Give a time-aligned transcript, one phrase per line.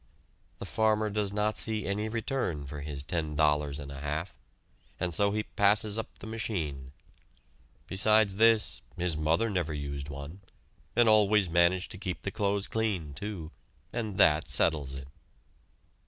[0.57, 4.33] The farmer does not see any return for his ten dollars and a half,
[4.99, 6.91] and so he passes up the machine.
[7.85, 10.41] Besides this, his mother never used one,
[10.95, 13.51] and always managed to keep the clothes clean, too,
[13.93, 15.07] and that settles it!